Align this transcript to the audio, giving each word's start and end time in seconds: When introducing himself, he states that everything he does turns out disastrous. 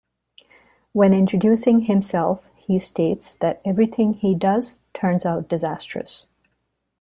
When 0.93 1.13
introducing 1.13 1.81
himself, 1.81 2.43
he 2.55 2.79
states 2.79 3.35
that 3.35 3.61
everything 3.63 4.13
he 4.15 4.33
does 4.33 4.79
turns 4.95 5.27
out 5.27 5.47
disastrous. 5.47 6.25